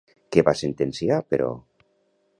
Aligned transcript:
Què 0.35 0.43
va 0.47 0.53
sentenciar, 0.61 1.21
però? 1.35 1.51